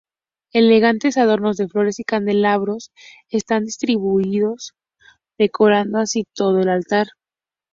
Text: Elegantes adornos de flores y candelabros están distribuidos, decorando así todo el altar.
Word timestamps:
Elegantes 0.51 1.15
adornos 1.15 1.57
de 1.57 1.67
flores 1.67 1.99
y 1.99 2.03
candelabros 2.03 2.91
están 3.29 3.65
distribuidos, 3.65 4.73
decorando 5.37 5.99
así 5.99 6.25
todo 6.33 6.59
el 6.59 6.69
altar. 6.69 7.09